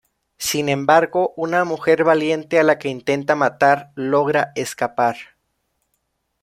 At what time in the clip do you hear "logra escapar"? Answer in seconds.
3.93-5.15